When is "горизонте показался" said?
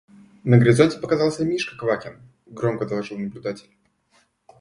0.57-1.45